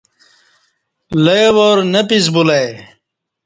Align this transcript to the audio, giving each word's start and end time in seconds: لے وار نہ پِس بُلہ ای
لے 1.23 1.41
وار 1.55 1.77
نہ 1.91 2.01
پِس 2.07 2.25
بُلہ 2.33 2.57
ای 2.61 2.67